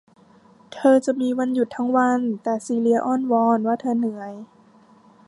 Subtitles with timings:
[0.73, 4.33] เธอจะมีวันหยุดทั้งวัน แต่ซีเลียอ้อนวอนว่าเธอเหนื่อย